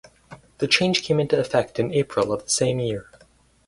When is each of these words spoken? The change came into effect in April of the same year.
The 0.57 0.65
change 0.67 1.03
came 1.03 1.19
into 1.19 1.39
effect 1.39 1.77
in 1.79 1.93
April 1.93 2.33
of 2.33 2.43
the 2.45 2.49
same 2.49 2.79
year. 2.79 3.11